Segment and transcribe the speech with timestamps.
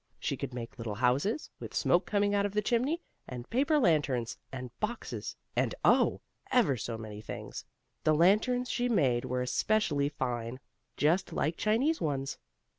[0.19, 4.35] She could make little houses, with smoke coming out of the chimney, and paper lanterns,
[4.51, 6.21] and boxes, and, oh!
[6.51, 7.65] ever so many things.
[8.03, 10.59] The lanterns she made were especially fine,
[10.97, 12.39] just like Chinese ones.